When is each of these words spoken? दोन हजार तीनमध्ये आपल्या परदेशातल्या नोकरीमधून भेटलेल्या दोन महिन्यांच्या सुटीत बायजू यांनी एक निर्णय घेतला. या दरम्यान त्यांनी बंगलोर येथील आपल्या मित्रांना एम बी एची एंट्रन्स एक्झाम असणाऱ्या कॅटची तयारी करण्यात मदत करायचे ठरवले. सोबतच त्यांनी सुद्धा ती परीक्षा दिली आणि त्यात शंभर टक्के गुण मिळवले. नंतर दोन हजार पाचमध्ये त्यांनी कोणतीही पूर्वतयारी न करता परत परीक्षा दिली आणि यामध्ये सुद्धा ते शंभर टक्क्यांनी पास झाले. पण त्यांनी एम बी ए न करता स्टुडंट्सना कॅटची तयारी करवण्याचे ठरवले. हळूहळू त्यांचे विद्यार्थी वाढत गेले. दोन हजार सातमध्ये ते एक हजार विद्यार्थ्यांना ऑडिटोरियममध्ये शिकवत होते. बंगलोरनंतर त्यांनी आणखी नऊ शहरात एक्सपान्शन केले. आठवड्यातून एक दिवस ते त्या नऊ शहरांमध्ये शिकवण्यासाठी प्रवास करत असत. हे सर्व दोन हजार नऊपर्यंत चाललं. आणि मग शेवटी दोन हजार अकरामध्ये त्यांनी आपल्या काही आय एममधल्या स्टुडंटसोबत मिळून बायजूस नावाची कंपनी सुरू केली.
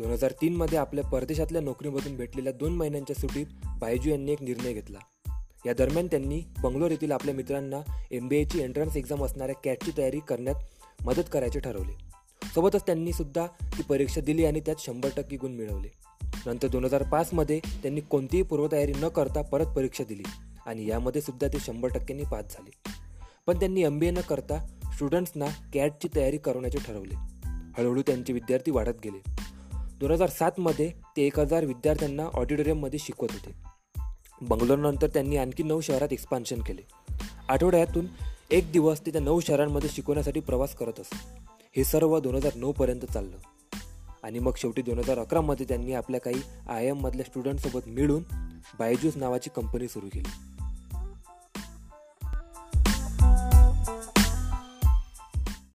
दोन 0.00 0.12
हजार 0.12 0.30
तीनमध्ये 0.30 0.78
आपल्या 0.78 1.04
परदेशातल्या 1.04 1.62
नोकरीमधून 1.62 2.16
भेटलेल्या 2.16 2.52
दोन 2.52 2.72
महिन्यांच्या 2.72 3.16
सुटीत 3.16 3.46
बायजू 3.78 4.10
यांनी 4.10 4.32
एक 4.32 4.42
निर्णय 4.42 4.72
घेतला. 4.72 4.98
या 5.66 5.72
दरम्यान 5.72 6.06
त्यांनी 6.06 6.42
बंगलोर 6.62 6.90
येथील 6.90 7.12
आपल्या 7.12 7.34
मित्रांना 7.34 8.06
एम 8.10 8.28
बी 8.28 8.36
एची 8.36 8.60
एंट्रन्स 8.60 8.96
एक्झाम 8.96 9.24
असणाऱ्या 9.24 9.54
कॅटची 9.54 9.90
तयारी 9.98 10.18
करण्यात 10.28 10.54
मदत 11.04 11.22
करायचे 11.32 11.60
ठरवले. 11.60 11.92
सोबतच 12.54 12.82
त्यांनी 12.82 13.12
सुद्धा 13.12 13.46
ती 13.46 13.82
परीक्षा 13.82 14.20
दिली 14.20 14.44
आणि 14.44 14.60
त्यात 14.60 14.76
शंभर 14.78 15.08
टक्के 15.16 15.36
गुण 15.36 15.52
मिळवले. 15.52 15.88
नंतर 16.46 16.68
दोन 16.68 16.84
हजार 16.84 17.02
पाचमध्ये 17.02 17.58
त्यांनी 17.58 18.00
कोणतीही 18.00 18.42
पूर्वतयारी 18.42 18.92
न 18.92 19.08
करता 19.08 19.42
परत 19.42 19.66
परीक्षा 19.66 20.04
दिली 20.04 20.22
आणि 20.66 20.86
यामध्ये 20.86 21.22
सुद्धा 21.22 21.48
ते 21.48 21.58
शंभर 21.60 21.88
टक्क्यांनी 21.88 22.24
पास 22.24 22.44
झाले. 22.50 22.90
पण 23.46 23.58
त्यांनी 23.58 23.82
एम 23.82 23.98
बी 23.98 24.06
ए 24.06 24.10
न 24.10 24.20
करता 24.20 24.66
स्टुडंट्सना 24.94 25.46
कॅटची 25.74 26.08
तयारी 26.16 26.38
करवण्याचे 26.38 26.78
ठरवले. 26.78 27.14
हळूहळू 27.76 28.02
त्यांचे 28.02 28.32
विद्यार्थी 28.32 28.70
वाढत 28.70 29.00
गेले. 29.04 29.39
दोन 30.00 30.10
हजार 30.10 30.28
सातमध्ये 30.28 30.92
ते 31.16 31.22
एक 31.22 31.38
हजार 31.38 31.64
विद्यार्थ्यांना 31.64 32.22
ऑडिटोरियममध्ये 32.22 32.98
शिकवत 32.98 33.28
होते. 33.32 33.54
बंगलोरनंतर 34.40 35.06
त्यांनी 35.06 35.36
आणखी 35.36 35.62
नऊ 35.62 35.80
शहरात 35.80 36.08
एक्सपान्शन 36.12 36.60
केले. 36.60 36.82
आठवड्यातून 37.48 38.06
एक 38.50 38.72
दिवस 38.72 39.00
ते 39.06 39.12
त्या 39.12 39.20
नऊ 39.20 39.40
शहरांमध्ये 39.40 39.90
शिकवण्यासाठी 39.90 40.40
प्रवास 40.40 40.74
करत 40.74 41.00
असत. 41.00 41.14
हे 41.76 41.84
सर्व 41.84 42.20
दोन 42.20 42.34
हजार 42.34 42.52
नऊपर्यंत 42.54 43.00
चाललं. 43.00 43.36
आणि 44.22 44.38
मग 44.38 44.52
शेवटी 44.56 44.82
दोन 44.82 44.98
हजार 44.98 45.18
अकरामध्ये 45.18 45.66
त्यांनी 45.68 45.92
आपल्या 45.92 46.20
काही 46.20 46.42
आय 46.68 46.86
एममधल्या 46.86 47.24
स्टुडंटसोबत 47.24 47.88
मिळून 47.88 48.22
बायजूस 48.78 49.16
नावाची 49.16 49.50
कंपनी 49.56 49.88
सुरू 49.88 50.06
केली. 50.06 50.49